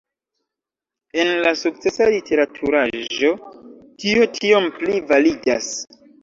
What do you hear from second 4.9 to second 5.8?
validas.